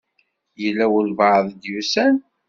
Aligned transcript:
Yella 0.61 0.85
walebɛaḍ 0.91 1.45
i 1.53 1.55
d-yusan? 1.61 2.15